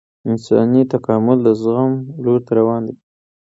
[0.29, 1.91] انساني تکامل د زغم
[2.23, 2.95] لور ته روان دی